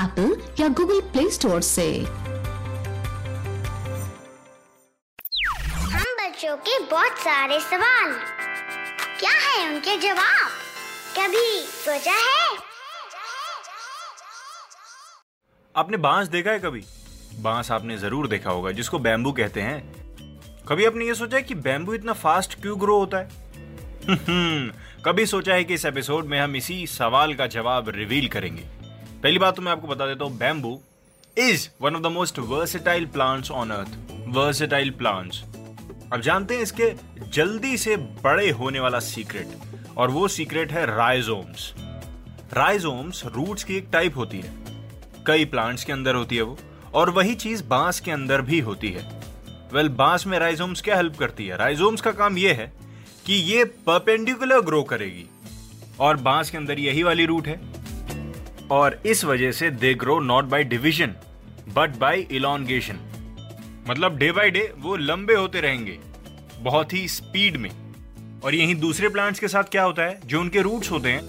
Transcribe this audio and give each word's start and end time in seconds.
Apple 0.00 0.36
या 0.60 0.68
Google 0.68 1.00
Play 1.00 1.30
Store 1.30 1.60
से। 1.60 1.86
हम 5.84 6.14
बच्चों 6.20 6.56
के 6.56 6.78
बहुत 6.84 7.18
सारे 7.18 7.60
सवाल। 7.60 8.12
क्या 9.20 9.32
है 9.32 9.74
उनके 9.74 9.96
जवाब? 9.96 10.50
कभी 11.18 11.66
सोचा 11.66 12.12
है? 12.12 12.56
आपने 15.76 15.96
बाँस 15.96 16.28
देखा 16.28 16.50
है 16.50 16.58
कभी? 16.58 16.84
बाँस 17.40 17.70
आपने 17.70 17.98
ज़रूर 17.98 18.28
देखा 18.28 18.50
होगा 18.50 18.70
जिसको 18.70 18.98
बैम्बू 18.98 19.32
कहते 19.32 19.60
हैं। 19.60 19.80
कभी 20.68 20.84
आपने 20.84 21.04
ये 21.04 21.14
सोचा 21.14 21.36
है 21.36 21.42
कि 21.42 21.54
बैम्बू 21.54 21.94
इतना 21.94 22.12
फास्ट 22.12 22.60
क्यों 22.62 22.80
ग्रो 22.80 22.98
होता 22.98 23.18
है? 23.18 23.28
कभी 25.04 25.26
सोचा 25.26 25.54
है 25.54 25.64
कि 25.64 25.74
इस 25.74 25.84
एपिसोड 25.84 26.24
में 26.24 26.40
हम 26.40 26.56
इसी 26.56 26.86
सवाल 26.86 27.34
का 27.34 27.46
जवाब 27.46 27.88
रिवील 27.88 28.28
करेंगे। 28.28 28.64
पहली 29.22 29.38
बात 29.38 29.56
तो 29.56 29.62
मैं 29.62 29.72
आपको 29.72 29.86
बता 29.86 30.06
देता 30.06 30.24
हूँ 30.24 30.38
bamboo 30.38 30.80
is 31.38 31.68
one 31.80 31.96
of 31.96 32.02
the 32.02 32.06
most 32.06 32.38
versatile 32.38 33.06
plants 33.06 33.50
on 33.50 33.70
earth 33.70 33.88
versatile 34.28 34.90
plants 34.90 35.42
अब 36.12 36.20
जानते 36.20 36.54
हैं 36.54 36.62
इसके 36.62 36.92
जल्दी 37.32 37.76
से 37.76 37.96
बड़े 37.96 38.50
होने 38.50 38.80
वाला 38.80 38.98
सीक्रेट 38.98 39.48
और 39.96 40.10
वो 40.10 40.28
सीक्रेट 40.28 40.72
है 40.72 40.96
राइजोम्स 40.96 41.74
राइजोम्स 42.54 43.24
रूट्स 43.26 43.64
की 43.64 43.76
एक 43.76 43.88
टाइप 43.92 44.16
होती 44.16 44.40
है. 44.40 44.52
कई 45.26 45.44
प्लांट्स 45.44 45.84
के 45.84 45.92
अंदर 45.92 46.14
होती 46.14 46.36
है 46.36 46.42
वो 46.42 46.58
और 46.94 47.10
वही 47.10 47.34
चीज़ 47.34 47.64
बाँस 47.64 48.00
के 48.00 48.10
अंदर 48.10 48.40
भी 48.40 48.60
होती 48.60 48.90
है. 48.90 49.20
वेल 49.72 49.86
well, 49.86 49.98
बाँस 49.98 50.26
में 50.26 50.38
राइजोम्स 50.38 50.80
क्या 50.80 50.96
हेल्प 50.96 51.16
करती 51.16 51.46
है? 51.46 51.56
राइजोम्स 51.56 52.00
का 52.00 52.12
काम 52.12 52.38
यह 52.38 52.54
है 52.54 52.72
कि 53.26 53.34
ये 53.34 53.64
परपेंडिकुलर 53.64 54.60
ग्रो 54.60 54.82
करेगी 54.82 55.26
और 56.00 56.16
बाँस 56.16 56.50
के 56.50 56.56
अंदर 56.56 56.78
यही 56.78 57.02
वाली 57.02 57.26
रूट 57.26 57.46
है. 57.46 57.71
और 58.72 59.02
इस 59.06 59.24
वजह 59.24 59.52
से 59.52 59.70
they 59.70 59.94
grow 59.94 60.20
not 60.20 60.44
by 60.44 60.64
division 60.64 61.14
but 61.74 61.96
by 61.96 62.20
elongation 62.20 62.96
मतलब 63.90 64.16
डे 64.16 64.32
बाय 64.32 64.50
डे 64.50 64.72
वो 64.78 64.96
लंबे 64.96 65.34
होते 65.34 65.60
रहेंगे, 65.60 65.98
बहुत 66.58 66.92
ही 66.92 67.08
स्पीड 67.08 67.56
में। 67.56 67.70
और 68.44 68.54
यही 68.54 68.74
दूसरे 68.74 69.08
प्लांट्स 69.08 69.40
के 69.40 69.48
साथ 69.48 69.64
क्या 69.64 69.82
होता 69.82 70.02
है? 70.02 70.20
जो 70.26 70.40
उनके 70.40 70.62
रूट्स 70.62 70.90
होते 70.90 71.08
हैं, 71.08 71.20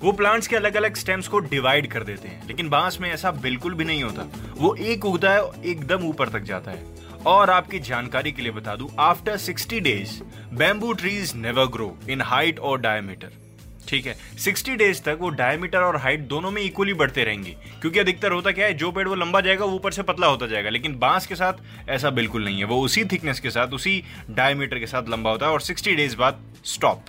वो 0.00 0.12
प्लांट्स 0.12 0.46
के 0.46 0.56
अलग 0.56 0.76
अलग 0.76 0.96
स्टेम्स 0.96 1.28
को 1.28 1.38
डिवाइड 1.38 1.86
कर 1.86 2.02
देते 2.02 2.28
हैं। 2.28 2.46
लेकिन 2.46 2.68
बाँस 2.68 2.98
में 3.00 3.10
ऐसा 3.10 3.30
बिल्कुल 3.30 3.74
भी 3.74 3.84
नहीं 3.84 4.02
होता। 4.02 4.28
वो 4.56 4.74
एक 4.74 5.04
उगता 5.04 5.32
है, 5.32 5.42
एकदम 5.64 6.02
ऊपर 6.02 6.28
तक 6.28 6.40
जाता 6.40 6.70
है। 6.70 6.84
और 7.26 7.50
आपकी 7.50 7.78
जानकारी 7.78 8.32
के 8.32 8.42
लिए 8.42 8.52
बता 8.52 8.76
दूँ 8.76 8.90
after 8.98 9.38
60 9.38 9.80
days 9.80 10.22
bamboo 10.54 10.92
trees 10.92 11.34
never 11.36 11.66
grow 11.66 11.98
in 12.10 12.20
height 12.20 12.58
और 12.58 12.80
डायमीटर 12.80 13.45
ठीक 13.88 14.06
है। 14.06 14.16
60 14.38 14.76
डेज़ 14.76 15.02
तक 15.02 15.18
वो 15.20 15.28
डायमीटर 15.28 15.78
और 15.78 15.96
हाइट 15.96 16.20
दोनों 16.20 16.50
में 16.50 16.62
इक्वली 16.62 16.94
बढ़ते 16.94 17.24
रहेंगे। 17.24 17.50
क्योंकि 17.50 17.98
अधिकतर 17.98 18.32
होता 18.32 18.50
क्या 18.50 18.66
है, 18.66 18.74
जो 18.74 18.92
पेड़ 18.92 19.08
वो 19.08 19.14
लंबा 19.14 19.40
जाएगा, 19.40 19.64
वो 19.64 19.72
ऊपर 19.72 19.92
से 19.92 20.02
पतला 20.02 20.26
होता 20.26 20.46
जाएगा। 20.46 20.70
लेकिन 20.70 20.98
बाँस 20.98 21.26
के 21.26 21.34
साथ 21.34 21.88
ऐसा 21.88 22.10
बिल्कुल 22.10 22.44
नहीं 22.44 22.58
है। 22.58 22.64
वो 22.64 22.80
उसी 22.82 23.04
थिकनेस 23.04 23.40
के 23.40 23.50
साथ, 23.50 23.68
उसी 23.68 24.04
डायमीटर 24.30 24.78
के 24.78 24.86
साथ 24.86 25.08
लंबा 25.08 25.30
होता 25.30 25.46
है 25.46 25.52
और 25.52 25.60
60 25.60 25.96
डेज़ 25.96 26.16
बाद 26.16 26.54
स्टॉप 26.64 27.04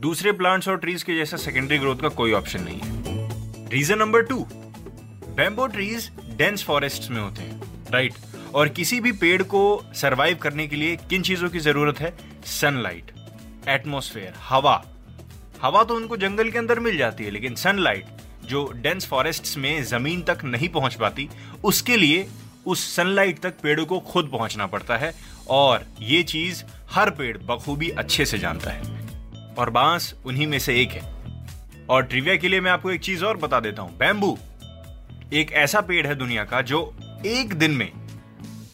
दूसरे 0.00 0.32
प्लांट्स 0.32 0.68
और 0.68 0.76
ट्रीज 0.76 1.02
के 1.02 1.14
जैसा 1.14 1.36
सेकेंडरी 1.36 1.78
ग्रोथ 1.78 1.96
का 1.96 2.08
कोई 2.08 2.32
ऑप्शन 2.32 2.60
नहीं 2.62 2.80
है। 2.80 3.02
Reason 3.70 3.98
number 3.98 4.22
two 4.22 4.46
bamboo 5.36 5.66
trees 5.66 6.10
dense 6.30 6.64
forest 6.64 7.10
में 7.10 7.20
होते 7.20 7.42
हैं 7.42 7.62
राइट 7.90 8.12
और 8.54 8.68
किसी 8.68 9.00
भी 9.00 9.12
पेड़ 9.12 9.42
को 9.42 9.84
सरवाइव 9.94 10.36
करने 10.36 10.66
के 10.66 10.76
लिए 10.76 10.96
किन 10.96 11.22
चीज़ों 11.22 11.48
की 11.48 11.58
ज़रूरत 11.58 12.00
है? 12.00 12.14
सनलाइट 12.44 13.10
एटमोस्फेयर 13.68 14.34
हवा। 14.38 14.84
हवा 15.62 15.84
तो 15.84 15.94
उनको 15.94 16.16
जंगल 16.16 16.50
के 16.50 16.58
अंदर 16.58 16.80
मिल 16.80 16.96
जाती 16.96 17.24
है, 17.24 17.30
लेकिन 17.30 17.54
सनलाइट 17.54 18.06
जो 18.44 18.72
डेंस 18.76 19.06
फॉरेस्ट 19.06 19.58
में 19.58 19.84
ज़मीन 19.84 20.22
तक 20.22 20.38
नहीं 20.44 20.68
पहुँच 20.68 20.94
पाती, 20.94 21.28
उसके 21.64 21.96
लिए 21.96 22.28
उस 22.66 22.96
सनलाइट 22.96 23.38
तक 23.38 23.54
पेड़ों 23.62 23.86
को 23.86 24.00
खुद 24.00 24.28
पहुँचना 24.32 24.66
पड़ता 24.66 24.96
है, 24.96 25.14
और 25.48 25.84
ये 26.00 26.22
चीज़ 26.22 26.64
हर 26.90 27.10
पेड़ 27.10 27.38
बखूबी 27.38 27.88
अच्छे 27.88 28.24
से 28.24 28.38
जानता 28.38 28.70
है। 28.70 28.82
और 29.58 29.70
बाँस 29.70 30.14
उन्हीं 30.26 30.46
में 30.46 30.58
से 30.58 30.82
एक 30.82 30.90
है। 30.90 31.02
और 31.90 32.02
ट्रिविया 32.02 32.36
के 32.36 32.48
लिए 32.48 32.60
मैं 32.60 32.70
आपको 32.70 32.90
एक 32.90 33.00
चीज़ 33.00 33.24
और 33.24 33.36
बता 33.36 33.60
देता 33.60 33.82
हूँ। 33.82 33.96
बैम्बू 33.98 34.38
एक 35.32 35.52
ऐसा 35.52 35.80
पेड़ 35.80 36.06
है 36.06 36.14
दुनिया 36.14 36.44
का 36.44 36.62
जो 36.62 36.96
एक 37.26 37.54
दिन 37.54 37.70
में 37.70 37.92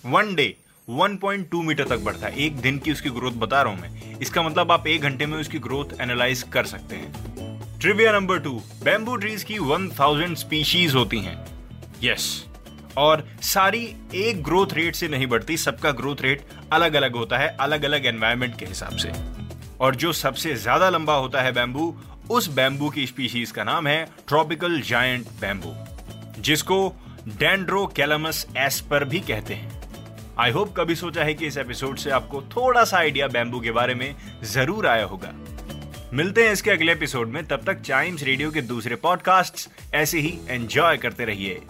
वन 0.06 0.34
डे 0.34 0.56
1.2 0.90 1.62
मीटर 1.62 1.84
तक 1.84 1.98
बढ़ता 1.98 2.26
है। 2.26 2.36
एक 2.36 2.56
दिन 2.56 2.78
की 2.78 2.92
उसकी 2.92 3.10
ग्रोथ 3.10 3.32
बता 3.32 3.62
रहा 3.62 3.72
हूँ 3.72 3.80
मैं। 3.80 4.07
इसका 4.22 4.42
मतलब 4.42 4.72
आप 4.72 4.86
एक 4.86 5.02
घंटे 5.02 5.26
में 5.26 5.38
उसकी 5.38 5.58
ग्रोथ 5.58 6.00
एनालाइज 6.00 6.42
कर 6.52 6.66
सकते 6.66 6.96
हैं। 6.96 7.78
Trivia 7.80 8.12
number 8.12 8.38
two 8.38 8.52
bamboo 8.84 9.16
trees 9.16 9.42
की 9.44 9.58
1000 9.60 10.34
स्पीशीज 10.36 10.94
होती 10.94 11.18
हैं। 11.20 11.36
यस 12.02 12.44
और 12.96 13.24
सारी 13.44 13.82
एक 14.16 14.42
ग्रोथ 14.42 14.72
रेट 14.74 14.94
से 14.94 15.08
नहीं 15.08 15.26
बढ़ती, 15.26 15.56
सबका 15.56 15.90
ग्रोथ 15.92 16.22
रेट 16.22 16.42
अलग 16.72 16.94
अलग 16.94 17.16
होता 17.16 17.38
है 17.38 17.48
अलग 17.60 17.84
अलग 17.84 18.06
एनवायरमेंट 18.06 18.58
के 18.58 18.66
हिसाब 18.66 18.96
से। 18.96 19.12
और 19.80 19.96
जो 19.96 20.12
सबसे 20.14 20.54
ज़्यादा 20.56 20.88
लंबा 20.90 21.14
होता 21.14 21.42
है 21.42 21.52
बैम्बू 21.52 21.94
उस 22.30 22.48
बैम्बू 22.54 22.88
की 22.90 23.06
स्पीशीज 23.06 23.50
का 23.50 23.64
नाम 23.64 23.86
है 23.86 24.04
ट्रॉपिकल 24.28 24.80
जायंट 24.80 25.26
बैम्बू 25.40 25.74
जिसको 26.40 26.86
डेंड्रो 27.28 27.86
कैलमस 27.86 28.46
एस्पर 28.56 29.04
भी 29.04 29.20
कहते 29.20 29.54
हैं। 29.54 29.77
आई 30.40 30.50
होप 30.50 30.74
कभी 30.76 30.94
सोचा 30.94 31.24
है 31.24 31.32
कि 31.34 31.46
इस 31.46 31.56
एपिसोड 31.56 31.96
से 31.96 32.10
आपको 32.10 32.42
थोड़ा 32.42 32.84
सा 32.84 32.96
आइडिया 32.98 33.26
बैम्बू 33.28 33.60
के 33.60 33.70
बारे 33.70 33.94
में 33.94 34.14
ज़रूर 34.44 34.86
आया 34.86 35.04
होगा। 35.04 35.32
मिलते 36.12 36.44
हैं 36.44 36.52
इसके 36.52 36.70
अगले 36.70 36.92
एपिसोड 36.92 37.28
में, 37.28 37.44
तब 37.46 37.64
तक 37.66 37.80
चाइम्स 37.80 38.22
रेडियो 38.22 38.50
के 38.50 38.62
दूसरे 38.62 38.96
पॉडकास्ट 38.96 39.68
ऐसे 39.94 40.20
ही 40.20 40.38
एंजॉय 40.48 40.96
करते 40.96 41.24
रहिए। 41.24 41.60